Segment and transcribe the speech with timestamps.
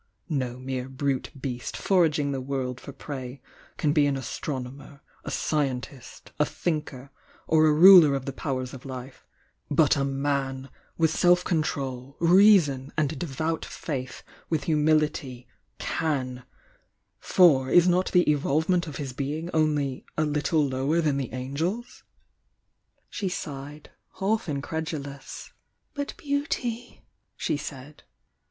[0.29, 3.39] No mere brute beast foraging the world tor prey
[3.77, 7.11] can be an astronomer, a scientist, a tomker,
[7.45, 9.27] or a ruler of the powers of life,—
[9.69, 15.45] but a MAN, with self control, reason, and devout faith with humihty,
[15.77, 16.45] con'—
[17.19, 22.01] for is not the evolvement of his being only 'a little lower than the angels'?"
[23.11, 25.53] She sighed, half incredulous.
[25.93, 26.49] THE YOUNG DIANA 241 "But
[26.97, 27.05] beauty"
[27.37, 28.01] she said.